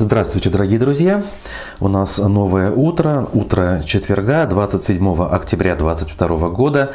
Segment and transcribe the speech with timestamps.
[0.00, 1.22] Здравствуйте, дорогие друзья!
[1.78, 6.94] У нас новое утро, утро четверга, 27 октября 2022 года.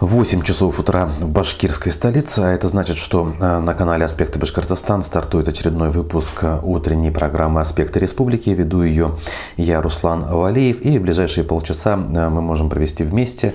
[0.00, 5.02] 8 часов утра в башкирской столице, а это значит, что э, на канале «Аспекты Башкортостан»
[5.02, 8.48] стартует очередной выпуск утренней программы «Аспекты Республики».
[8.48, 9.18] Веду ее
[9.58, 13.54] я, Руслан Валеев, и в ближайшие полчаса э, мы можем провести вместе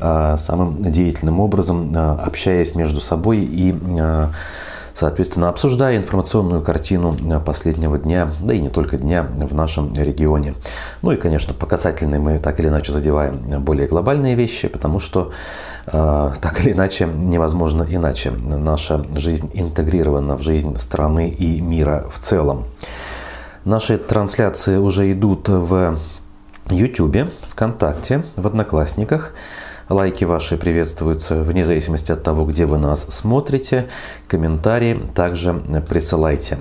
[0.00, 3.72] э, самым деятельным образом, общаясь между собой и
[4.94, 10.54] соответственно, обсуждая информационную картину э, последнего дня, да и не только дня в нашем регионе.
[11.02, 15.32] Ну и, конечно, по касательной мы так или иначе задеваем более глобальные вещи, потому что
[15.86, 18.30] э, так или иначе невозможно иначе.
[18.30, 22.66] Наша жизнь интегрирована в жизнь страны и мира в целом.
[23.64, 25.98] Наши трансляции уже идут в
[26.70, 29.34] YouTube, ВКонтакте, в Одноклассниках.
[29.88, 33.88] Лайки ваши приветствуются вне зависимости от того, где вы нас смотрите.
[34.26, 35.54] Комментарии также
[35.88, 36.58] присылайте.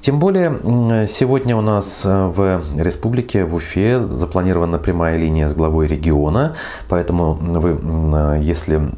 [0.00, 6.56] Тем более, сегодня у нас в республике, в Уфе, запланирована прямая линия с главой региона,
[6.88, 8.92] поэтому вы, если а,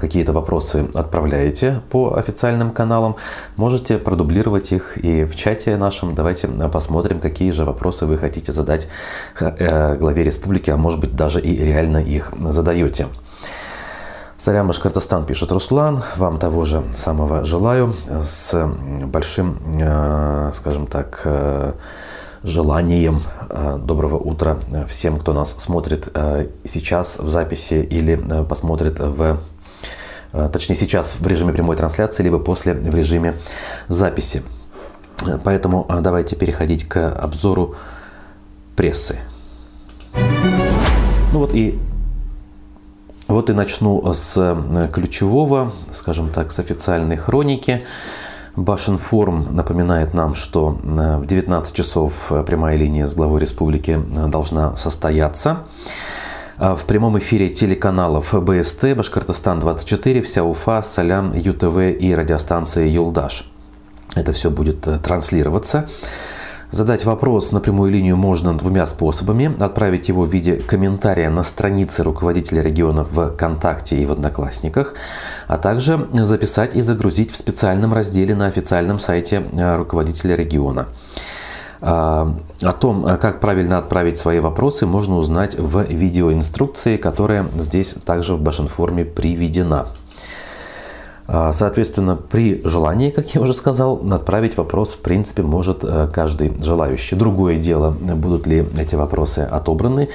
[0.00, 3.16] какие-то вопросы отправляете по официальным каналам,
[3.56, 6.14] можете продублировать их и в чате нашем.
[6.14, 8.88] Давайте посмотрим, какие же вопросы вы хотите задать
[9.40, 13.06] э, главе республики, а может быть даже и реально их задаете.
[14.38, 16.02] Сарям Башкортостан, пишет Руслан.
[16.16, 17.94] Вам того же самого желаю.
[18.06, 18.54] С
[19.06, 21.72] большим, э, скажем так, э,
[22.46, 24.58] желанием э, доброго утра
[24.88, 29.40] всем, кто нас смотрит э, сейчас в записи или э, посмотрит в
[30.52, 33.34] точнее сейчас в режиме прямой трансляции, либо после в режиме
[33.88, 34.42] записи.
[35.44, 37.74] Поэтому давайте переходить к обзору
[38.76, 39.18] прессы.
[40.12, 41.78] Ну вот и
[43.28, 47.82] вот и начну с ключевого, скажем так, с официальной хроники.
[48.56, 54.28] Башинформ напоминает нам, что э, в 19 часов э, прямая линия с главой республики э,
[54.28, 55.66] должна состояться.
[56.56, 63.44] А в прямом эфире телеканалов БСТ, Башкортостан-24, Вся Уфа, Салям, ЮТВ и радиостанция Юлдаш.
[64.14, 65.86] Это все будет транслироваться.
[66.76, 69.56] Задать вопрос на прямую линию можно двумя способами.
[69.64, 74.92] Отправить его в виде комментария на странице руководителя региона в ВКонтакте и в Одноклассниках,
[75.46, 80.88] а также записать и загрузить в специальном разделе на официальном сайте э, руководителя региона.
[81.80, 88.34] А, о том, как правильно отправить свои вопросы, можно узнать в видеоинструкции, которая здесь также
[88.34, 89.86] в Башинформе приведена.
[91.28, 96.52] А, соответственно, при желании, как я уже сказал, отправить вопрос, в принципе, может э, каждый
[96.62, 97.16] желающий.
[97.16, 100.08] Другое дело, будут ли эти вопросы отобраны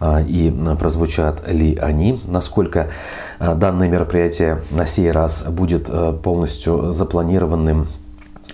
[0.00, 2.90] а, и прозвучат ли они, насколько
[3.38, 7.86] э, данное мероприятие на сей раз будет э, полностью запланированным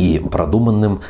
[0.03, 1.01] и продуманным.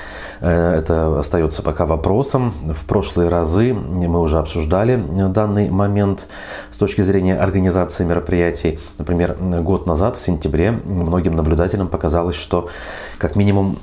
[0.40, 2.52] Э, это остается пока вопросом.
[2.62, 6.26] В прошлые разы мы уже обсуждали данный момент
[6.70, 8.78] с точки зрения организации мероприятий.
[8.98, 12.68] Например, год назад, в сентябре, многим наблюдателям показалось, что
[13.18, 13.78] как минимум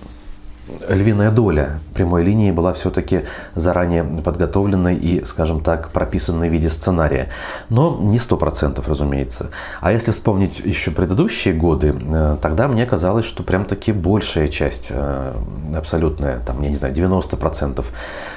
[0.87, 3.21] львиная доля прямой линии была все-таки
[3.55, 7.29] заранее подготовленной и, скажем так, прописанной в виде сценария.
[7.69, 9.49] Но не сто процентов, разумеется.
[9.81, 14.87] А если вспомнить еще предыдущие годы, э, тогда мне казалось, что прям таки большая часть,
[14.91, 15.33] э,
[15.75, 17.85] абсолютная, там, я не знаю, 90%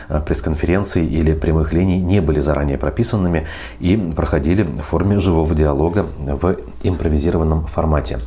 [0.08, 3.46] э, пресс-конференций или прямых линий не были заранее прописанными
[3.78, 8.18] и проходили в форме живого диалога в импровизированном формате.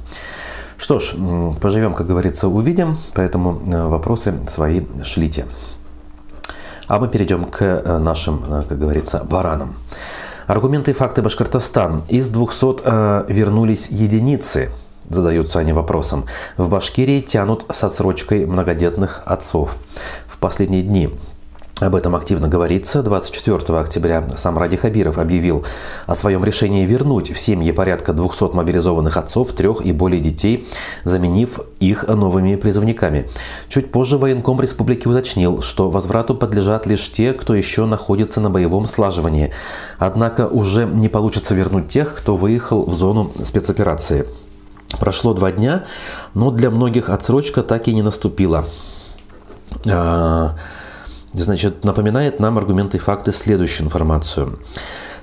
[0.78, 1.14] Что ж,
[1.62, 5.46] поживем, как говорится, увидим, поэтому э, вопросы свои шлите.
[6.88, 9.76] А мы перейдем к э, нашим, э, как говорится, баранам.
[10.48, 12.04] Аргументы и факты Башкортостан.
[12.10, 14.70] Из 200 э, вернулись единицы.
[15.10, 16.26] Задаются они вопросом.
[16.58, 19.78] В Башкирии тянут с отсрочкой многодетных отцов.
[20.28, 21.12] В последние дни
[21.82, 23.04] об этом активно говорится.
[23.04, 25.66] 24 октября сам Ради Хабиров объявил
[26.06, 30.68] о своем решении вернуть в семьи порядка 200 мобилизованных отцов, трех и более детей,
[31.04, 33.30] заменив их новыми призывниками.
[33.68, 38.86] Чуть позже военком республики уточнил, что возврату подлежат лишь те, кто еще находится на боевом
[38.86, 39.52] слаживании.
[39.98, 44.28] Однако уже не получится вернуть тех, кто выехал в зону спецоперации.
[44.98, 45.84] Прошло два дня,
[46.34, 48.64] но для многих отсрочка так и не наступила.
[51.38, 54.60] Значит, напоминает нам аргументы и факты следующую информацию.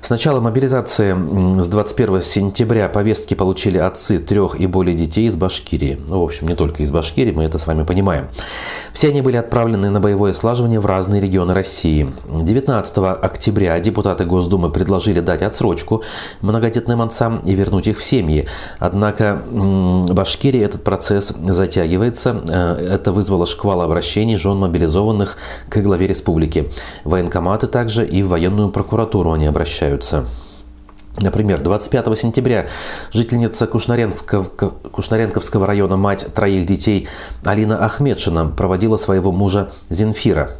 [0.02, 1.14] С начала мобилизации
[1.60, 6.00] с 21 сентября повестки получили отцы трех и более детей из Башкирии.
[6.08, 8.26] Ну, в общем, не только из Башкирии, мы это с вами понимаем.
[8.92, 12.12] Все они были отправлены на боевое слаживание в разные регионы России.
[12.28, 16.02] 19 октября депутаты Госдумы предложили дать отсрочку
[16.40, 18.48] многодетным отцам и вернуть их в семьи.
[18.80, 22.42] Однако в Башкирии этот процесс затягивается.
[22.48, 25.36] Э, это вызвало шквал обращений жен мобилизованных
[25.68, 26.72] к главе республики.
[27.04, 30.26] Военкоматы также и в военную прокуратуру они обращаются отличаются.
[31.18, 32.68] Например, 25 сентября
[33.12, 37.06] жительница Кушнаренского, Кушнаренковского района, мать троих детей
[37.44, 40.52] Алина Ахмедшина проводила своего мужа Зинфира.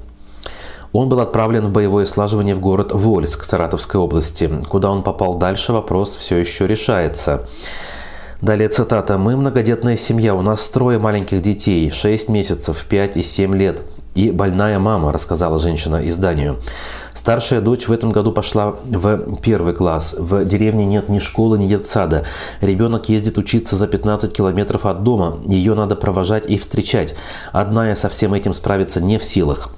[0.93, 4.51] Он был отправлен в боевое слаживание в город Вольск Саратовской области.
[4.69, 7.49] Куда он попал дальше, вопрос все еще решается.
[8.43, 9.17] Далее цитата.
[9.17, 13.83] «Мы многодетная семья, у нас трое маленьких детей, 6 месяцев, 5 и 7 лет
[14.15, 16.59] и больная мама, рассказала женщина изданию.
[17.15, 20.15] Старшая дочь в этом году пошла в первый класс.
[20.19, 22.25] В деревне нет ни школы, ни детсада.
[22.61, 25.39] Ребенок ездит учиться за 15 километров от дома.
[25.47, 27.15] Ее надо провожать и встречать.
[27.53, 29.71] Одна я со всем этим справиться не в силах.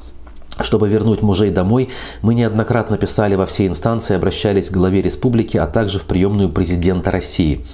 [0.60, 1.90] Чтобы вернуть мужей домой,
[2.22, 7.10] мы неоднократно писали во все инстанции, обращались к главе республики, а также в приемную президента
[7.10, 7.66] России.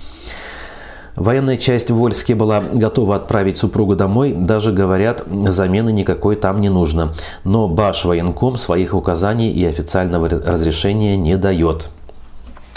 [1.21, 6.71] Военная часть в Вольске была готова отправить супругу домой, даже говорят, замены никакой там не
[6.71, 7.13] нужно.
[7.45, 11.91] Но Баш военком своих указаний и официального разрешения не дает.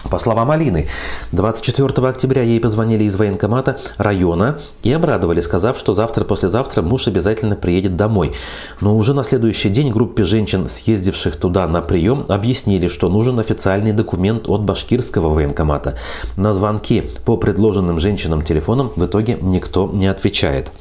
[0.10, 0.88] По словам Алины,
[1.32, 7.96] 24 октября ей позвонили из военкомата района и обрадовали, сказав, что завтра-послезавтра муж обязательно приедет
[7.96, 8.34] домой.
[8.82, 13.94] Но уже на следующий день группе женщин, съездивших туда на прием, объяснили, что нужен официальный
[13.94, 15.98] документ от башкирского военкомата.
[16.36, 20.72] На звонки по предложенным женщинам телефонам в итоге никто не отвечает.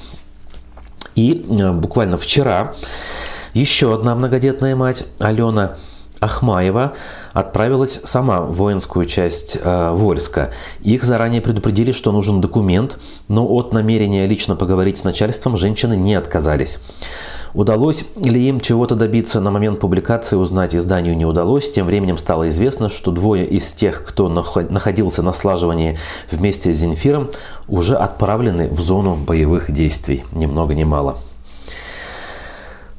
[1.15, 2.75] И э, буквально вчера
[3.55, 5.77] еще одна многодетная мать, Алена
[6.23, 6.93] Ахмаева
[7.33, 10.53] отправилась сама в воинскую часть э, Вольска.
[10.83, 12.99] Их заранее предупредили, что нужен документ,
[13.29, 16.79] но от намерения лично поговорить с начальством женщины не отказались.
[17.55, 21.71] Удалось ли им чего-то добиться на момент публикации, узнать изданию не удалось.
[21.71, 25.99] Тем временем стало известно, что двое из тех, кто находился на слаживании
[26.31, 27.31] вместе с Зенфиром,
[27.69, 30.25] уже отправлены в зону боевых действий.
[30.33, 31.19] Ни много ни мало.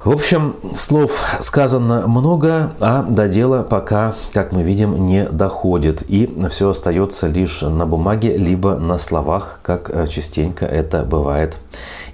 [0.04, 6.04] В общем, слов сказано много, а до дела пока, как мы видим, не доходит.
[6.10, 11.58] И все остается лишь на бумаге, либо на словах, как э, частенько это бывает.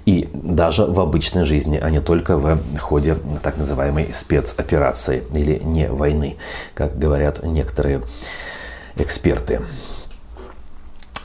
[0.06, 5.88] И даже в обычной жизни, а не только в ходе так называемой спецоперации или не
[5.88, 6.36] войны,
[6.74, 8.02] как говорят некоторые
[8.94, 9.62] эксперты.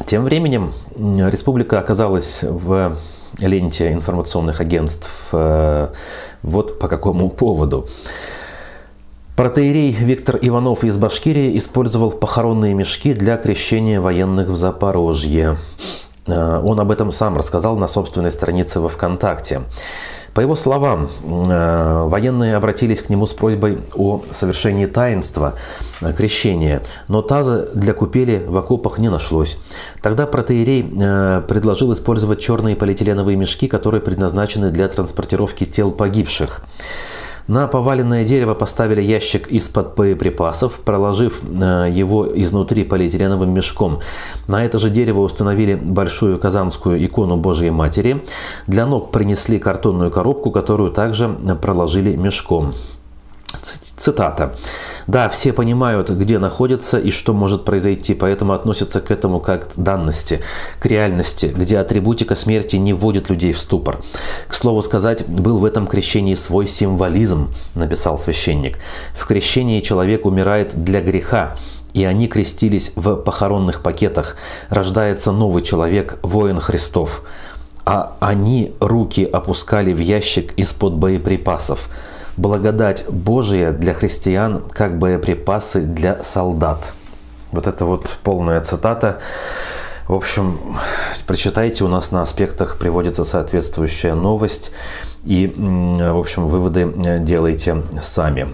[0.07, 2.97] Тем временем республика оказалась в
[3.39, 5.87] ленте информационных агентств э,
[6.43, 7.87] вот по какому поводу.
[9.35, 15.57] Протеерей Виктор Иванов из Башкирии использовал похоронные мешки для крещения военных в Запорожье.
[16.27, 19.63] Э, он об этом сам рассказал на собственной странице во ВКонтакте.
[20.35, 25.53] По его словам, э, военные обратились к нему с просьбой о совершении таинства
[26.01, 29.57] э, крещения, но таза для купели в окопах не нашлось.
[30.01, 36.61] Тогда протеерей э, предложил использовать черные полиэтиленовые мешки, которые предназначены для транспортировки тел погибших.
[37.47, 43.99] На поваленное дерево поставили ящик из-под боеприпасов, проложив э, его изнутри полиэтиленовым мешком.
[44.47, 48.23] На это же дерево установили большую казанскую икону Божией Матери.
[48.65, 51.29] Для ног принесли картонную коробку, которую также
[51.61, 52.73] проложили мешком.
[53.61, 54.55] Цитата.
[55.07, 59.77] Да, все понимают, где находятся и что может произойти, поэтому относятся к этому как к
[59.77, 60.41] данности,
[60.79, 64.01] к реальности, где атрибутика смерти не вводит людей в ступор.
[64.47, 68.79] К слову сказать, был в этом крещении свой символизм, написал священник.
[69.13, 71.55] В крещении человек умирает для греха,
[71.93, 74.35] и они крестились в похоронных пакетах.
[74.69, 77.21] Рождается новый человек, воин Христов.
[77.85, 81.89] А они руки опускали в ящик из-под боеприпасов–
[82.37, 86.93] благодать Божия для христиан, как боеприпасы для солдат.
[87.51, 89.19] Вот это вот полная цитата.
[90.07, 90.59] В общем,
[91.25, 94.71] прочитайте, у нас на аспектах приводится соответствующая новость.
[95.23, 98.47] И, в общем, выводы э, делайте сами.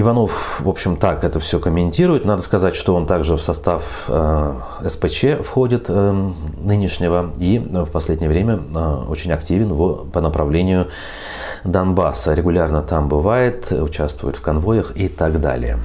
[0.00, 2.24] Иванов, в общем, так это все комментирует.
[2.24, 4.54] Надо сказать, что он также в состав э,
[4.86, 10.88] СПЧ входит э, нынешнего и в последнее время э, очень активен в, по направлению
[11.64, 12.34] Донбасса.
[12.34, 15.78] Регулярно там бывает, участвует в конвоях и так далее.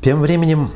[0.00, 0.70] Тем временем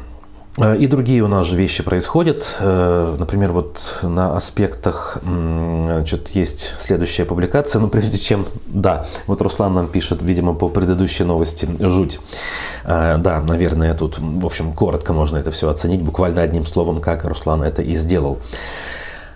[0.56, 2.56] и другие у нас же вещи происходят.
[2.60, 7.80] Э, например, вот на аспектах значит, есть следующая публикация.
[7.80, 8.46] Но прежде чем...
[8.66, 11.68] Да, вот Руслан нам пишет, видимо, по предыдущей новости.
[11.80, 12.20] Жуть.
[12.84, 17.24] Э, да, наверное, тут, в общем, коротко можно это все оценить, буквально одним словом, как
[17.24, 18.38] Руслан это и сделал.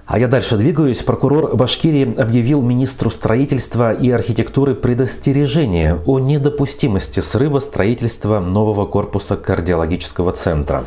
[0.07, 1.03] А я дальше двигаюсь.
[1.03, 10.31] Прокурор Башкирии объявил министру строительства и архитектуры предостережение о недопустимости срыва строительства нового корпуса кардиологического
[10.31, 10.85] центра.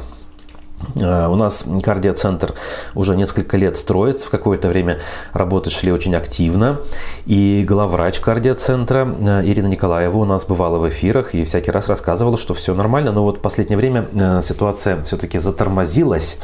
[1.00, 2.54] Э, у нас кардиоцентр
[2.96, 4.28] уже несколько лет строится.
[4.28, 5.00] В какое-то время
[5.34, 6.82] работы шли очень активно.
[7.26, 12.38] И главврач кардиоцентра э, Ирина Николаева у нас бывала в эфирах и всякий раз рассказывала,
[12.38, 13.12] что все нормально.
[13.12, 16.38] Но вот в последнее время э, ситуация все-таки затормозилась.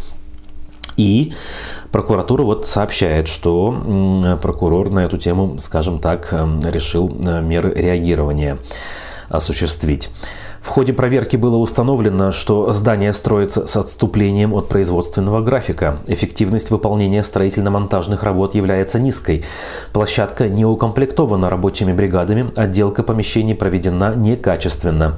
[0.96, 1.34] И
[1.92, 8.58] прокуратура вот сообщает, что прокурор на эту тему, скажем так, решил меры реагирования
[9.30, 10.10] осуществить.
[10.68, 16.00] В ходе проверки было установлено, что здание строится с отступлением от производственного графика.
[16.08, 19.46] Эффективность выполнения строительно-монтажных работ является низкой.
[19.94, 25.18] Площадка не укомплектована рабочими бригадами, отделка помещений проведена некачественно.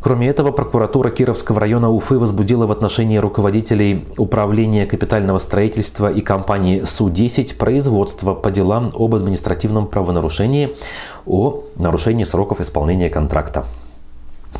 [0.00, 6.82] Кроме этого, прокуратура Кировского района Уфы возбудила в отношении руководителей Управления капитального строительства и компании
[6.84, 10.76] Су-10 производство по делам об административном правонарушении
[11.26, 13.64] о нарушении сроков исполнения контракта.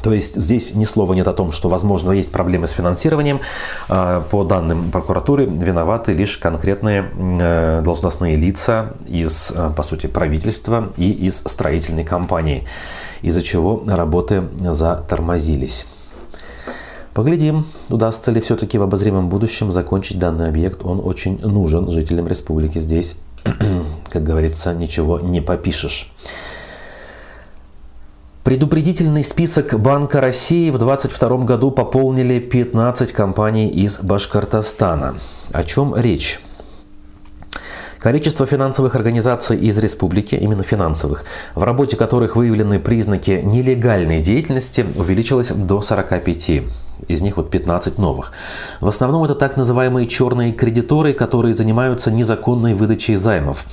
[0.02, 3.40] То есть здесь ни слова нет о том, что, возможно, есть проблемы с финансированием.
[3.88, 10.92] А, по данным прокуратуры, виноваты лишь конкретные э, должностные лица из, э, по сути, правительства
[10.96, 12.66] и из строительной компании,
[13.22, 15.86] из-за чего работы затормозились.
[17.18, 20.84] Поглядим, удастся ли все-таки в обозримом будущем закончить данный объект.
[20.84, 22.78] Он очень нужен жителям республики.
[22.78, 23.16] Здесь,
[24.08, 26.12] как говорится, ничего не попишешь.
[28.48, 35.18] Предупредительный список Банка России в 2022 году пополнили 15 компаний из Башкортостана.
[35.52, 36.40] О чем речь?
[37.98, 41.24] Количество финансовых организаций из республики, именно финансовых,
[41.54, 46.62] в работе которых выявлены признаки нелегальной деятельности, увеличилось до 45
[47.06, 48.32] из них вот 15 новых.
[48.80, 53.64] В основном это так называемые черные кредиторы, которые занимаются незаконной выдачей займов.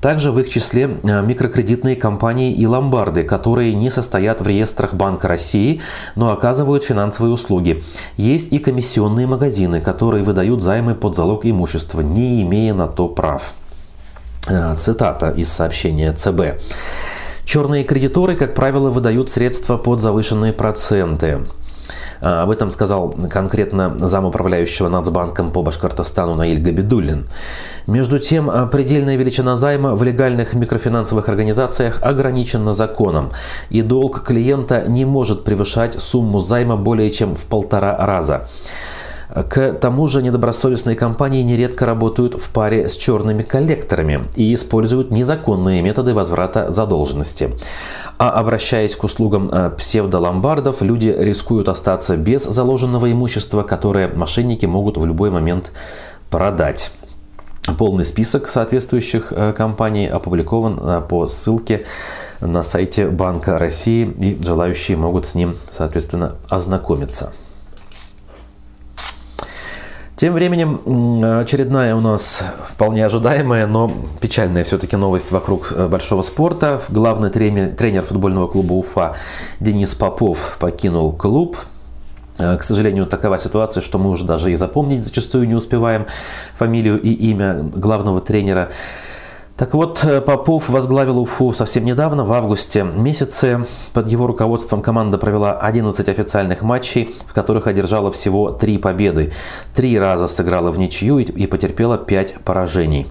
[0.00, 5.28] Также в их числе э, микрокредитные компании и ломбарды, которые не состоят в реестрах Банка
[5.28, 5.80] России,
[6.16, 7.84] но оказывают финансовые услуги.
[8.16, 13.54] Есть и комиссионные магазины, которые выдают займы под залог имущества, не имея на то прав.
[14.48, 16.60] Э, цитата из сообщения ЦБ.
[17.44, 21.42] Черные кредиторы, как правило, выдают средства под завышенные проценты.
[22.20, 27.26] А, об этом сказал конкретно замуправляющего Нацбанком по Башкортостану Наиль Габидуллин.
[27.86, 33.30] Между тем, а, предельная величина займа в легальных микрофинансовых организациях ограничена законом,
[33.70, 38.48] и долг клиента не может превышать сумму займа более чем в полтора раза.
[39.48, 45.80] К тому же недобросовестные компании нередко работают в паре с черными коллекторами и используют незаконные
[45.80, 47.54] методы возврата задолженности.
[48.18, 54.98] А обращаясь к услугам э, псевдоломбардов, люди рискуют остаться без заложенного имущества, которое мошенники могут
[54.98, 55.72] в любой момент
[56.30, 56.92] продать.
[57.78, 61.86] Полный список соответствующих э, компаний опубликован э, по ссылке
[62.40, 67.32] на сайте Банка России, и желающие могут с ним, соответственно, ознакомиться.
[70.22, 76.80] Тем временем очередная у нас вполне ожидаемая, но печальная все-таки новость вокруг э, большого спорта.
[76.90, 79.16] Главный тренер, тренер футбольного клуба Уфа
[79.58, 81.56] Денис Попов покинул клуб.
[82.38, 86.06] Э, к сожалению, такова ситуация, что мы уже даже и запомнить зачастую не успеваем
[86.56, 88.70] фамилию и имя главного тренера.
[89.56, 93.66] Так вот, э, Попов возглавил Уфу совсем недавно, в августе месяце.
[93.92, 99.32] Под его руководством команда провела 11 официальных матчей, в которых одержала всего 3 победы.
[99.74, 103.06] Три раза сыграла в ничью и потерпела 5 поражений.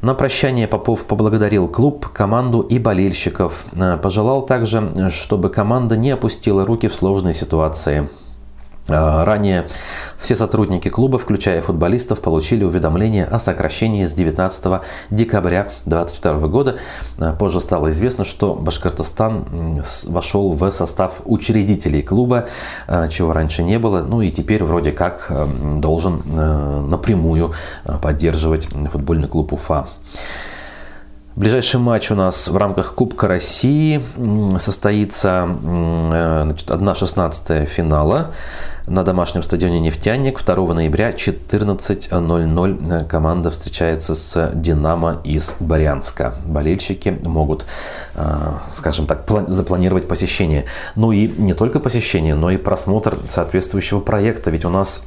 [0.00, 3.66] На прощание Попов поблагодарил клуб, команду и болельщиков.
[3.72, 8.08] Э, пожелал также, чтобы команда не опустила руки в сложной ситуации.
[8.88, 9.66] А, ранее
[10.18, 16.76] все сотрудники клуба, включая футболистов, получили уведомление о сокращении с 19 декабря 2022 года.
[17.18, 22.48] А, позже стало известно, что Башкортостан вошел в состав учредителей клуба,
[22.88, 24.02] а, чего раньше не было.
[24.02, 25.32] Ну и теперь вроде как
[25.80, 26.22] должен
[26.88, 27.52] напрямую
[28.00, 29.86] поддерживать футбольный клуб Уфа.
[31.34, 34.02] Ближайший матч у нас в рамках Кубка России
[34.58, 38.32] состоится э, значит, 1-16 финала
[38.86, 40.44] на домашнем стадионе «Нефтяник».
[40.44, 46.34] 2 ноября 14.00 команда встречается с «Динамо» из Барянска.
[46.44, 47.64] Болельщики могут,
[48.14, 50.66] э, скажем так, запланировать посещение.
[50.96, 54.50] Ну и не только посещение, но и просмотр соответствующего проекта.
[54.50, 55.02] Ведь у нас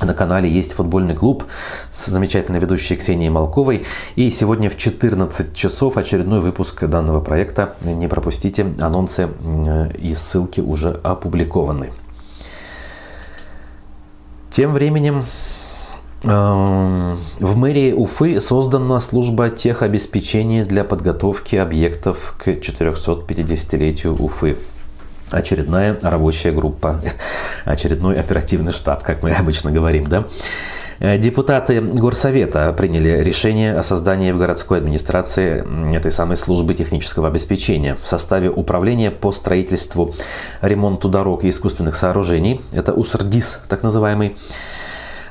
[0.00, 1.44] на канале есть футбольный клуб
[1.90, 3.84] с замечательной ведущей Ксенией Малковой.
[4.14, 7.74] И сегодня в 14 часов очередной выпуск данного проекта.
[7.82, 9.28] Не пропустите, анонсы
[9.98, 11.90] и ссылки уже опубликованы.
[14.50, 15.24] Тем временем
[16.24, 24.56] эм, в мэрии Уфы создана служба техобеспечения для подготовки объектов к 450-летию Уфы
[25.30, 27.00] очередная рабочая группа,
[27.64, 30.26] очередной оперативный штаб, как мы обычно говорим, да.
[31.00, 37.96] Э, депутаты Горсовета приняли решение о создании в городской администрации этой самой службы технического обеспечения
[38.02, 40.14] в составе управления по строительству,
[40.60, 42.60] ремонту дорог и искусственных сооружений.
[42.72, 44.36] Это УСРДИС, так называемый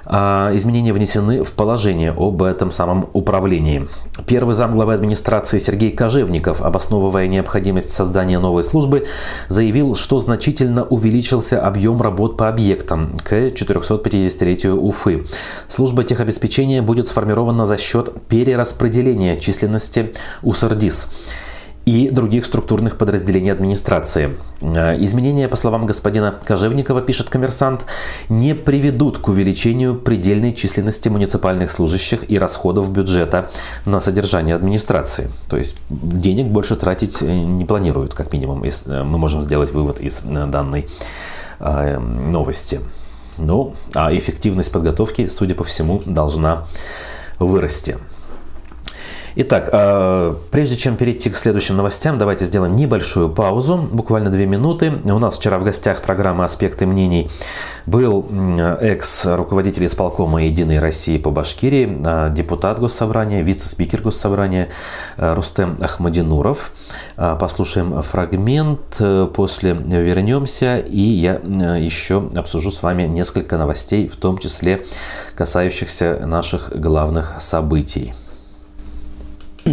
[0.10, 3.88] изменения внесены в положение об этом самом управлении.
[4.26, 9.08] Первый зам главы администрации Сергей Кожевников, обосновывая необходимость создания новой службы,
[9.50, 15.26] заявил, что значительно увеличился объем работ по объектам к 450-летию Уфы.
[15.68, 21.08] Служба техобеспечения будет сформирована за счет перераспределения численности УСРДИС
[21.88, 24.36] и других структурных подразделений администрации.
[24.60, 27.86] Э, изменения, по словам господина Кожевникова, пишет коммерсант,
[28.28, 33.50] не приведут к увеличению предельной численности муниципальных служащих и расходов бюджета
[33.86, 35.32] на содержание администрации.
[35.50, 40.02] То есть денег больше тратить э, не планируют, как минимум, э, мы можем сделать вывод
[40.02, 40.88] из данной
[41.60, 42.82] новости.
[43.38, 46.68] Ну, а эффективность подготовки, судя по всему, должна
[47.40, 47.98] вырасти.
[49.40, 54.92] Итак, а, прежде чем перейти к следующим новостям, давайте сделаем небольшую паузу, буквально две минуты.
[55.04, 57.30] У нас вчера в гостях программы «Аспекты мнений»
[57.86, 58.26] был
[58.82, 64.70] экс-руководитель исполкома «Единой России» по Башкирии, а, депутат Госсобрания, вице-спикер Госсобрания
[65.18, 66.72] а, Рустем Ахмадинуров.
[67.16, 71.34] Послушаем фрагмент, э, после вернемся, и я
[71.78, 74.86] еще обсужу с вами несколько новостей, в том числе
[75.36, 78.14] касающихся наших главных событий.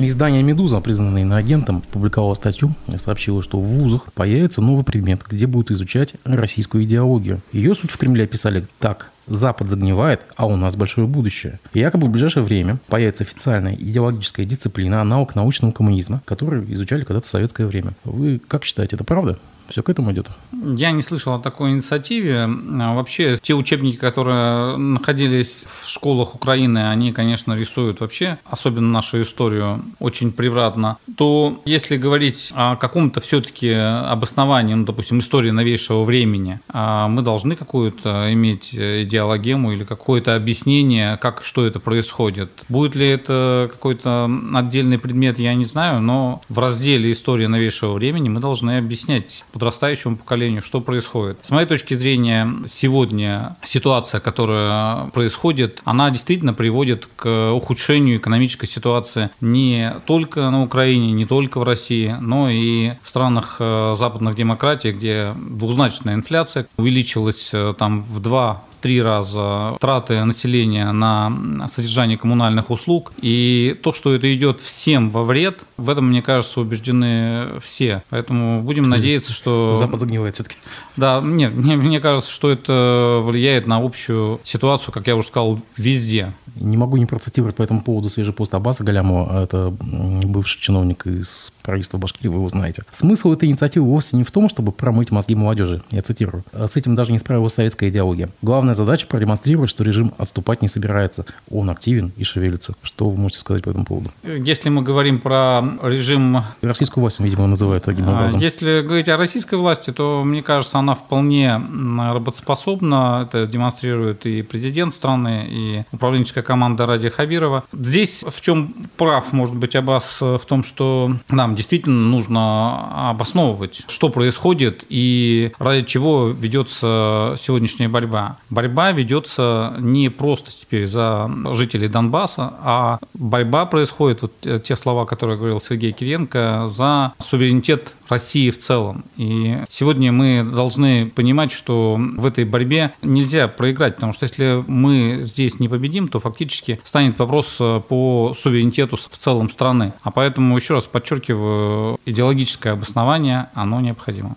[0.03, 5.47] Издание «Медуза», признанное иноагентом, публиковало статью и сообщило, что в вузах появится новый предмет, где
[5.47, 7.41] будут изучать российскую идеологию.
[7.53, 9.11] Ее суть в Кремле описали так.
[9.27, 11.61] Запад загнивает, а у нас большое будущее.
[11.73, 17.27] И якобы в ближайшее время появится официальная идеологическая дисциплина, аналог научного коммунизма, который изучали когда-то
[17.27, 17.93] в советское время.
[18.05, 19.39] Вы как считаете, это правда?
[19.69, 20.29] Все к этому идет?
[20.53, 22.45] Я не слышал о такой инициативе.
[22.45, 29.23] А вообще, те учебники, которые находились в школах Украины, они, конечно, рисуют вообще, особенно нашу
[29.23, 30.99] историю, очень превратно.
[31.17, 37.57] То если говорить о каком-то все-таки обосновании, ну, допустим, истории новейшего времени, а мы должны
[37.57, 42.51] какую-то иметь идеологему или какое-то объяснение, как, что это происходит.
[42.69, 48.29] Будет ли это какой-то отдельный предмет, я не знаю, но в разделе истории новейшего времени
[48.29, 51.39] мы должны объяснять подрастающему поколению, что происходит.
[51.43, 59.31] С моей точки зрения, сегодня ситуация, которая происходит, она действительно приводит к ухудшению экономической ситуации
[59.41, 64.91] не только на Украине, не только в России, но и в странах э, западных демократий,
[64.91, 71.33] где двузначная инфляция увеличилась э, там в два три раза траты населения на
[71.69, 73.15] содержание коммунальных услуг.
[73.17, 78.03] И то, что это идет всем во вред, в этом, мне кажется, убеждены все.
[78.11, 79.73] Поэтому будем надеяться, что...
[79.73, 80.57] Запад загнивает все-таки.
[80.99, 85.59] Да, нет, мне, мне кажется, что это влияет на общую ситуацию, как я уже сказал,
[85.79, 86.35] везде.
[86.57, 89.43] Не могу не процитировать по этому поводу свежий пост Аббаса Галямова.
[89.43, 92.85] Это бывший чиновник из правительства Башкирии, вы его знаете.
[92.91, 96.45] Смысл этой инициативы вовсе не в том, чтобы промыть мозги молодежи, я цитирую.
[96.53, 98.29] «А с этим даже не справилась советская идеология.
[98.75, 101.25] Главная задача продемонстрировать, что режим отступать не собирается.
[101.49, 102.75] Он активен и шевелится.
[102.83, 104.11] Что вы можете сказать по этому поводу?
[104.25, 106.43] Если мы говорим про режим...
[106.61, 108.41] Российскую власть, видимо, называют таким а, образом.
[108.41, 111.61] Если говорить о российской власти, то, мне кажется, она вполне
[111.97, 113.29] работоспособна.
[113.29, 117.63] Это демонстрирует и президент страны, и управленческая команда Ради Хабирова.
[117.73, 124.09] Здесь в чем прав, может быть, Аббас в том, что нам действительно нужно обосновывать, что
[124.09, 128.39] происходит и ради чего ведется сегодняшняя борьба.
[128.51, 135.05] Борьба борьба ведется не просто теперь за жителей Донбасса, а борьба происходит, вот те слова,
[135.05, 139.05] которые говорил Сергей Киренко, за суверенитет России в целом.
[139.17, 145.19] И сегодня мы должны понимать, что в этой борьбе нельзя проиграть, потому что если мы
[145.21, 147.57] здесь не победим, то фактически станет вопрос
[147.89, 149.93] по суверенитету в целом страны.
[150.03, 154.37] А поэтому, еще раз подчеркиваю, идеологическое обоснование, оно необходимо.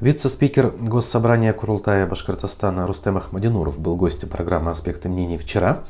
[0.00, 5.82] Вице-спикер Госсобрания Курултая Башкортостана Рустем Ахмадинуров был гостем программы «Аспекты мнений» вчера.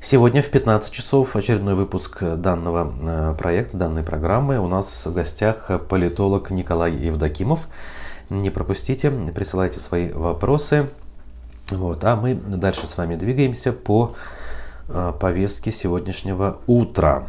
[0.00, 4.58] Сегодня в 15 часов очередной выпуск данного э, проекта, данной программы.
[4.58, 7.68] У нас в гостях политолог Николай Евдокимов.
[8.30, 10.88] Не пропустите, присылайте свои вопросы.
[11.68, 14.14] Вот, а мы дальше с вами двигаемся по
[14.88, 17.28] э, повестке сегодняшнего утра.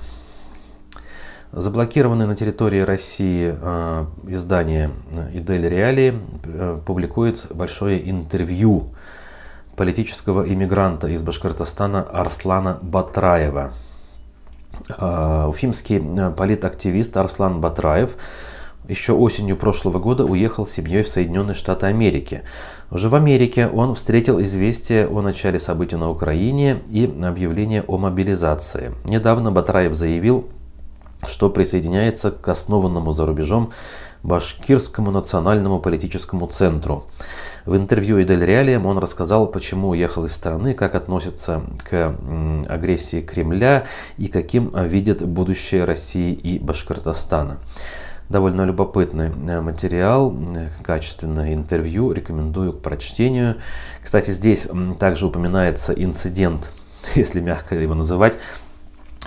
[1.54, 4.92] Заблокированное на территории России э, издание
[5.34, 8.90] «Идель Реалии» э, публикует большое интервью
[9.78, 13.74] политического иммигранта из Башкортостана Арслана Батраева.
[14.98, 18.18] Э, уфимский политактивист Арслан Батраев
[18.90, 22.44] еще осенью прошлого года уехал с семьей в Соединенные Штаты Америки.
[22.92, 28.94] Уже в Америке он встретил известие о начале событий на Украине и объявление о мобилизации.
[29.06, 30.50] Недавно Батраев заявил,
[31.28, 33.72] что присоединяется к основанному за рубежом
[34.24, 37.06] Башкирскому национальному политическому центру.
[37.66, 42.16] В интервью Идель Реалиям он рассказал, почему уехал из страны, как относится к
[42.68, 43.86] агрессии Кремля
[44.18, 47.60] и каким видит будущее России и Башкортостана.
[48.30, 53.56] Довольно любопытный э, материал, э, качественное интервью, рекомендую к прочтению.
[54.04, 54.68] Кстати, здесь
[55.00, 56.74] также упоминается инцидент,
[57.16, 58.38] если мягко его называть,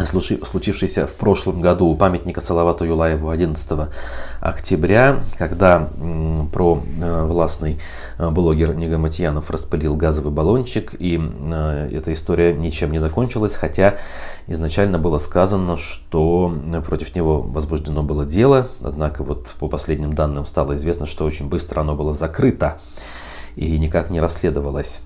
[0.07, 3.89] случившийся в прошлом году у памятника Салавату Юлаеву 11
[4.41, 5.89] октября, когда
[6.53, 7.79] про э, властный
[8.19, 13.97] э, блогер Нигаматьянов распылил газовый баллончик, и э, эта история ничем не закончилась, хотя
[14.47, 16.55] изначально было сказано, что
[16.87, 21.81] против него возбуждено было дело, однако вот по последним данным стало известно, что очень быстро
[21.81, 22.81] оно было закрыто
[23.57, 25.03] и никак не расследовалось.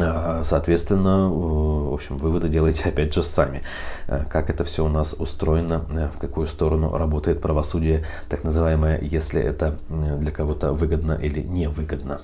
[0.00, 3.62] А, соответственно, в общем, выводы делайте опять же сами.
[4.08, 9.00] А, как это все у нас устроено, э, в какую сторону работает правосудие, так называемое,
[9.02, 12.20] если это для кого-то выгодно или невыгодно.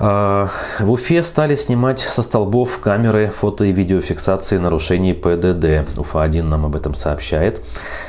[0.00, 5.98] А, в Уфе стали снимать со столбов камеры фото- и видеофиксации нарушений ПДД.
[5.98, 7.60] Уфа-1 нам об этом сообщает.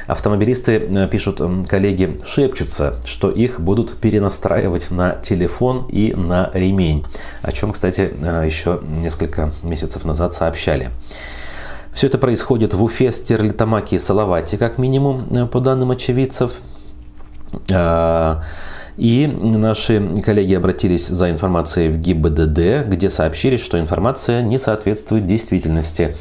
[0.06, 7.06] Автомобилисты, э, пишут коллеги, шепчутся, что их будут перенастраивать на телефон и на ремень.
[7.41, 10.89] О чем, кстати, э, еще несколько месяцев назад сообщали.
[11.93, 16.54] Все это происходит в Уфе, Стерлитамаке и Салавате, как минимум, э, по данным очевидцев.
[18.99, 26.17] И наши коллеги обратились за информацией в ГИБДД, где сообщили, что информация не соответствует действительности.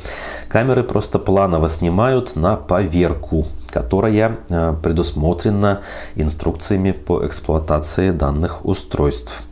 [0.48, 5.80] Камеры просто планово снимают на поверку, которая э, предусмотрена
[6.14, 9.42] инструкциями по эксплуатации данных устройств.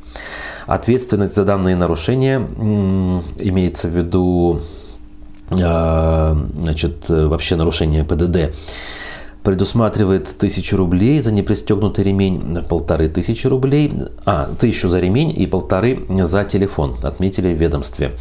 [0.68, 4.60] Ответственность за данные нарушения имеется в виду
[5.50, 8.54] э, значит, вообще нарушение ПДД
[9.46, 13.92] предусматривает тысячу рублей за непристегнутый ремень, полторы тысячи рублей,
[14.24, 18.16] а, тысячу за ремень и полторы за телефон, отметили в ведомстве.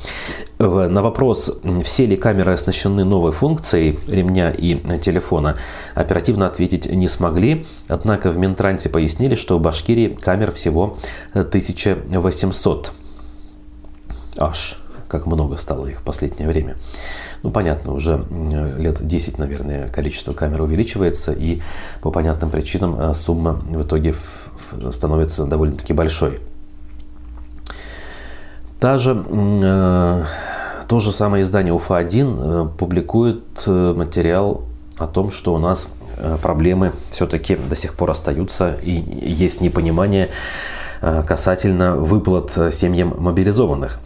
[0.60, 1.52] На вопрос,
[1.84, 5.58] все ли камеры оснащены новой функцией ремня и телефона,
[5.96, 11.00] оперативно ответить не смогли, однако в Минтрансе пояснили, что в Башкирии камер всего
[11.34, 12.92] 1800.
[14.38, 16.76] Аж как много стало их в последнее время.
[17.46, 18.26] Ну, понятно, уже
[18.78, 21.62] лет 10, наверное, количество камер увеличивается, и
[22.02, 24.16] по понятным причинам э, сумма в итоге
[24.90, 26.40] становится довольно-таки большой.
[28.80, 30.24] Та же, э,
[30.88, 34.64] то же самое издание УФА-1 э, публикует материал
[34.98, 35.90] о том, что у нас
[36.42, 40.30] проблемы все-таки до сих пор остаются и есть непонимание
[41.02, 44.00] касательно выплат семьям мобилизованных.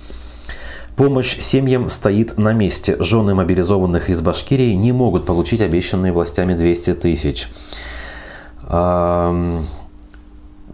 [0.99, 2.97] Помощь семьям стоит на месте.
[2.99, 7.47] Жены мобилизованных из Башкирии не могут получить обещанные властями 200 тысяч.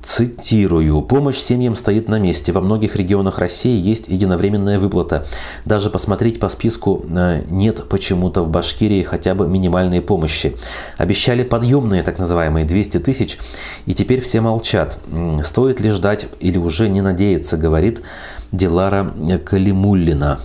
[0.06, 1.02] Цитирую.
[1.02, 2.52] Помощь семьям стоит на месте.
[2.52, 5.26] Во многих регионах России есть единовременная выплата.
[5.66, 10.56] Даже посмотреть по списку э, нет почему-то в Башкирии хотя бы минимальной помощи.
[11.00, 13.40] Обещали подъемные, так называемые, 200 тысяч,
[13.88, 15.00] и теперь все молчат.
[15.42, 18.04] Стоит ли ждать или уже не надеяться, говорит
[18.52, 19.12] Дилара
[19.44, 20.40] Калимуллина.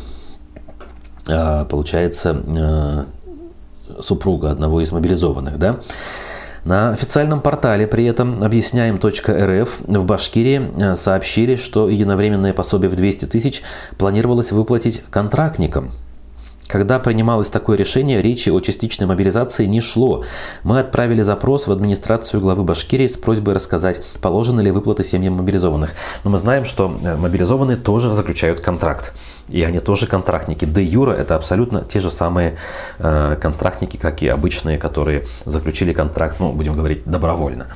[1.29, 3.05] А, получается, э,
[4.01, 5.81] супруга одного из мобилизованных, да?
[6.65, 13.27] На официальном портале при этом объясняем.рф в Башкирии э, сообщили, что единовременное пособие в 200
[13.27, 13.63] тысяч
[13.97, 15.91] планировалось выплатить контрактникам.
[16.71, 20.25] Когда принималось такое решение, речи о частичной мобилизации не шло.
[20.63, 25.91] Мы отправили запрос в администрацию главы Башкирии с просьбой рассказать, положены ли выплаты семьям мобилизованных.
[26.23, 29.13] Но мы знаем, что э, мобилизованные тоже заключают контракт.
[29.49, 30.65] И они тоже контрактники.
[30.65, 32.57] Де юра это абсолютно те же самые
[32.99, 37.67] э, контрактники, как и обычные, которые заключили контракт, ну, будем говорить, добровольно.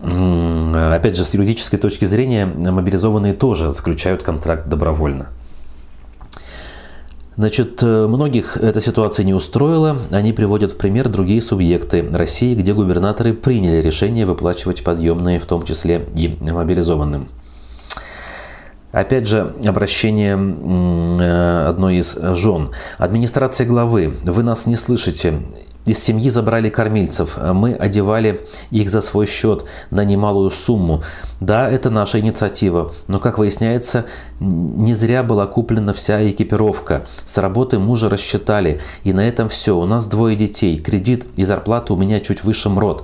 [0.00, 5.28] Опять же, с юридической точки зрения, мобилизованные тоже заключают контракт добровольно.
[7.36, 9.98] Значит, э, многих эта ситуация не устроила.
[10.10, 15.62] Они приводят в пример другие субъекты России, где губернаторы приняли решение выплачивать подъемные, в том
[15.62, 17.28] числе и мобилизованным.
[18.92, 22.70] Опять же, обращение э, одной из жен.
[22.98, 25.40] Администрация главы, вы нас не слышите.
[25.84, 27.36] Из семьи забрали кормильцев.
[27.36, 31.02] Мы одевали их за свой счет на немалую сумму.
[31.40, 34.04] Да, это наша инициатива, но, как выясняется,
[34.38, 37.04] не зря была куплена вся экипировка.
[37.24, 39.76] С работы мужа рассчитали, и на этом все.
[39.76, 43.02] У нас двое детей, кредит и зарплата у меня чуть выше МРОД.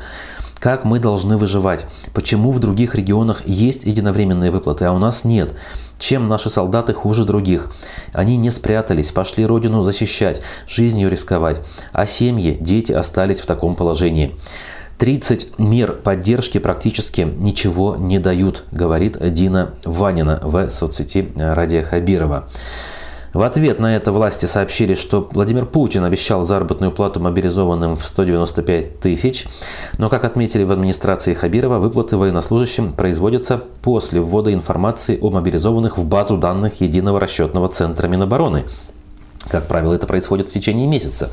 [0.61, 1.87] Как мы должны выживать?
[2.13, 5.55] Почему в других регионах есть единовременные выплаты, а у нас нет?
[6.01, 7.71] Чем наши солдаты хуже других?
[8.13, 11.61] Они не спрятались, пошли родину защищать, жизнью рисковать,
[11.93, 14.35] а семьи, дети остались в таком положении.
[14.99, 22.49] 30 мер поддержки практически ничего не дают, говорит Дина Ванина в соцсети Радия Хабирова.
[23.35, 29.01] В ответ на это власти сообщили, что Владимир Путин обещал заработную плату мобилизованным в 195
[29.01, 29.45] тысяч,
[29.99, 36.07] но, как отметили в администрации Хабирова, выплаты военнослужащим производятся после ввода информации о мобилизованных в
[36.07, 38.65] базу данных Единого расчетного центра Минобороны.
[39.49, 41.31] Как правило, это происходит в течение месяца.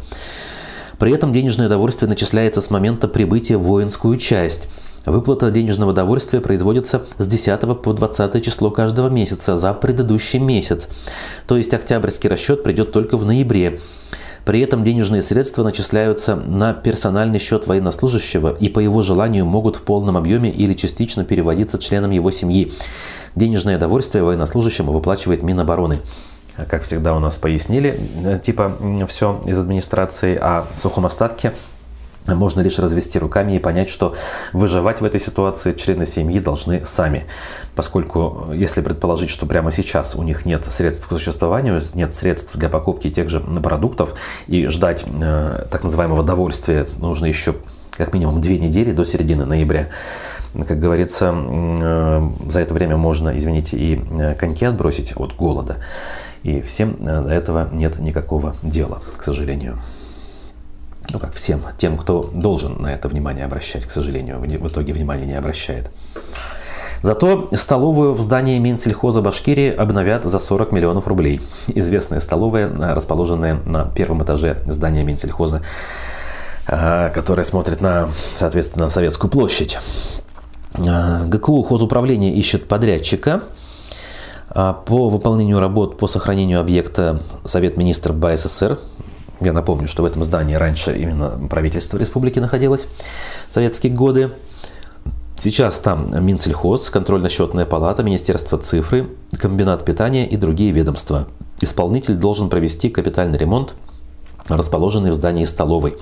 [1.00, 4.68] При этом денежное довольствие начисляется с момента прибытия в воинскую часть–
[5.06, 10.90] Выплата денежного довольствия производится с 10 по 20 число каждого месяца за предыдущий месяц.
[11.48, 13.80] То есть октябрьский расчет придет только в ноябре.
[14.46, 19.82] При этом денежные средства начисляются на персональный счет военнослужащего и по его желанию могут в
[19.82, 22.72] полном объеме или частично переводиться членам его семьи.
[23.36, 26.00] Денежное довольствие военнослужащему выплачивает Минобороны.
[26.70, 31.52] Как всегда у нас пояснили, э, типа все из администрации, а в сухом остатке
[32.28, 34.16] можно лишь развести руками и понять, что
[34.54, 37.26] выживать в этой ситуации члены семьи должны сами.
[37.76, 42.70] Поскольку, если предположить, что прямо сейчас у них нет средств к существованию, нет средств для
[42.70, 44.16] покупки тех же продуктов,
[44.48, 47.56] и ждать э, так называемого довольствия нужно еще
[47.92, 49.90] как минимум две недели до середины ноября.
[50.68, 55.78] Как говорится, э, за это время можно, извините, и э, коньки отбросить от голода.
[56.44, 59.82] И всем э, до этого нет никакого дела, к сожалению
[61.10, 65.26] ну как всем, тем, кто должен на это внимание обращать, к сожалению, в итоге внимание
[65.26, 65.92] не обращает.
[67.02, 71.40] Зато столовую в здании Минсельхоза Башкирии обновят за 40 миллионов рублей.
[71.68, 75.62] Известная столовая, расположенная на первом этаже здания Минсельхоза,
[76.68, 79.78] а, которая смотрит на, соответственно, Советскую площадь.
[80.74, 83.44] А, ГКУ хозуправление ищет подрядчика
[84.50, 88.80] а, по выполнению работ по сохранению объекта Совет министров БССР
[89.42, 92.88] я напомню, что в этом здании раньше именно правительство республики находилось
[93.50, 94.32] в советские годы.
[95.38, 101.28] Сейчас там Минсельхоз, контрольно-счетная палата, Министерство цифры, комбинат питания и другие ведомства.
[101.62, 103.76] Исполнитель должен провести капитальный ремонт,
[104.48, 105.98] расположенный в здании столовой.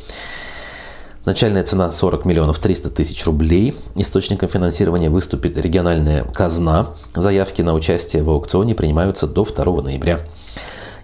[1.26, 3.76] Начальная цена 40 миллионов 300 тысяч рублей.
[3.96, 6.90] Источником финансирования выступит региональная казна.
[7.16, 10.20] Заявки на участие в аукционе принимаются до 2 ноября.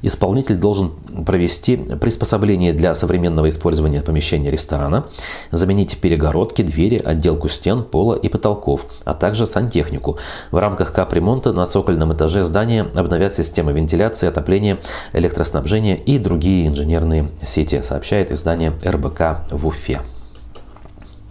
[0.02, 0.92] Исполнитель должен
[1.26, 5.06] провести приспособление для современного использования помещения ресторана,
[5.52, 10.18] заменить перегородки, двери, отделку стен, пола и потолков, а также сантехнику.
[10.52, 14.80] В рамках капремонта на цокольном этаже здания обновят системы вентиляции, отопления,
[15.14, 20.02] электроснабжения и другие инженерные сети, сообщает издание РБК в Уфе.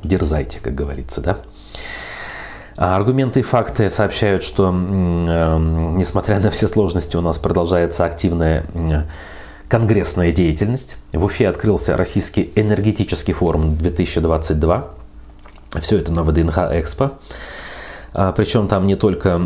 [0.03, 1.39] Дерзайте, как говорится, да?
[2.81, 8.67] А аргументы и факты сообщают, что, эм, несмотря на все сложности, у нас продолжается активная
[9.69, 10.99] конгрессная деятельность.
[11.13, 14.91] В Уфе открылся Российский энергетический форум 2022.
[15.81, 17.15] Все это на ВДНХ Экспо.
[18.15, 19.39] А, Причем там не только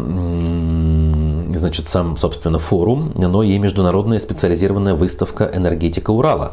[1.58, 6.52] значит, сам, собственно, форум, но и международная специализированная выставка «Энергетика Урала»,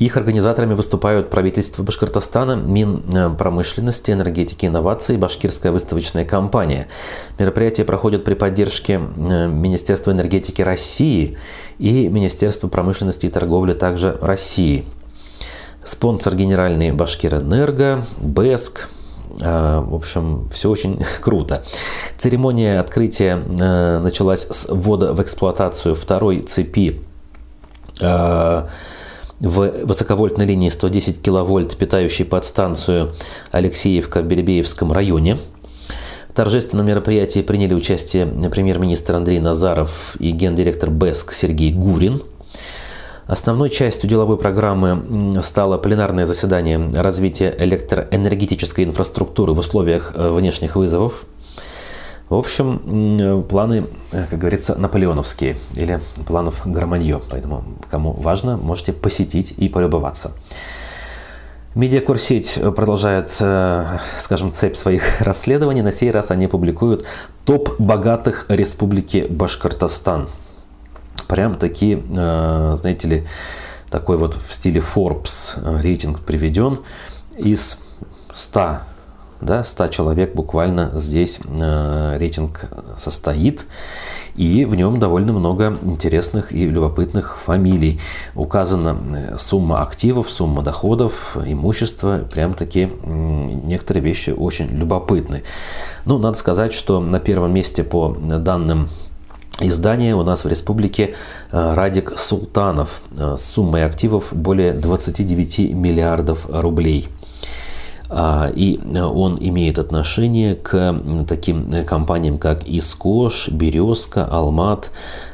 [0.00, 6.88] их организаторами выступают правительство Башкортостана, Минпромышленности, энергетики и инноваций, Башкирская выставочная компания.
[7.38, 11.36] Мероприятие проходит при поддержке Министерства энергетики России
[11.78, 14.86] и Министерства промышленности и торговли также России.
[15.84, 18.88] Спонсор генеральный Башкирэнерго, БЭСК,
[19.42, 21.62] а, в общем, все очень круто.
[22.16, 27.02] Церемония открытия э, началась с ввода в эксплуатацию второй цепи
[28.00, 28.66] э,
[29.40, 33.14] в высоковольтной линии 110 киловольт, питающей подстанцию
[33.50, 34.26] Алексеевка в
[34.92, 35.38] районе.
[36.28, 42.22] В торжественном мероприятии приняли участие премьер-министр Андрей Назаров и гендиректор БЭСК Сергей Гурин–
[43.30, 51.24] Основной частью деловой программы стало пленарное заседание развития электроэнергетической инфраструктуры в условиях э, внешних вызовов.
[52.30, 57.20] В общем, планы, э, как говорится, наполеоновские или планов Громанье.
[57.28, 60.32] Поэтому, кому важно, можете посетить и полюбоваться.
[61.74, 65.82] Медиакурсеть продолжает, э, скажем, цепь своих расследований.
[65.82, 67.04] На сей раз они публикуют
[67.44, 70.26] топ богатых республики Башкортостан–
[71.30, 73.26] прям такие, э, знаете ли,
[73.88, 76.80] такой вот в стиле Forbes рейтинг приведен
[77.36, 77.78] из
[78.32, 78.80] 100
[79.40, 83.66] да, 100 человек буквально здесь э, рейтинг состоит.
[84.36, 88.00] И в нем довольно много интересных и любопытных фамилий.
[88.34, 92.20] Указана сумма активов, сумма доходов, имущества.
[92.32, 95.42] Прям таки некоторые вещи очень любопытны.
[96.04, 98.88] Ну, надо сказать, что на первом месте по данным
[99.60, 101.14] издание у нас в республике
[101.52, 107.08] э, Радик Султанов э, с суммой активов более 29 миллиардов рублей.
[108.10, 114.90] А, и э, он имеет отношение к таким компаниям, как Искош, Березка, Алмат,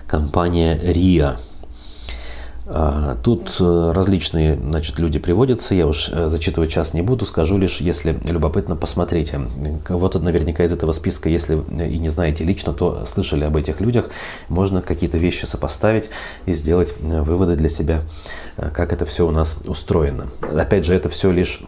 [0.07, 1.37] компания РИА–
[3.23, 7.81] тут э, различные значит, люди приводятся, я уж э, зачитывать час не буду, скажу лишь,
[7.81, 9.41] если любопытно, посмотрите.
[9.89, 14.11] Вот наверняка из этого списка, если и не знаете лично, то слышали об этих людях,
[14.49, 16.11] можно какие-то вещи сопоставить
[16.47, 18.03] и сделать э, выводы для себя,
[18.57, 20.27] как это все у нас устроено.
[20.53, 21.61] Опять же, это все лишь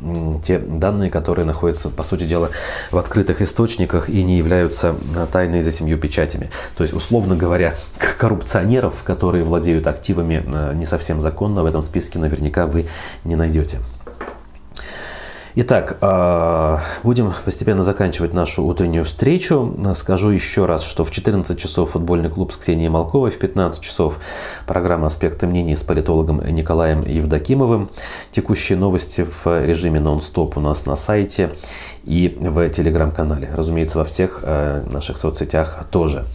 [0.45, 2.51] те данные, которые находятся, по сути дела,
[2.91, 4.97] в открытых источниках и не являются
[5.31, 6.51] тайной за семью печатями.
[6.77, 7.75] То есть, условно говоря,
[8.19, 12.87] коррупционеров, которые владеют активами не совсем законно, в этом списке наверняка вы
[13.25, 13.79] не найдете.
[15.55, 19.75] Итак, а, будем постепенно заканчивать нашу утреннюю встречу.
[19.95, 24.19] Скажу еще раз, что в 14 часов футбольный клуб с Ксенией Малковой, в 15 часов
[24.67, 27.91] программа «Аспекты мнений» с политологом Николаем Евдокимовым.
[28.31, 31.51] Текущие новости в режиме нон-стоп у нас на сайте
[32.05, 33.51] и в телеграм-канале.
[33.55, 36.27] Разумеется, во всех э, наших соцсетях тоже.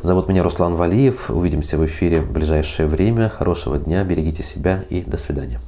[0.00, 1.30] Зовут меня Руслан Валиев.
[1.30, 3.28] Увидимся в эфире в ближайшее время.
[3.28, 5.60] Хорошего дня, берегите себя и до свидания.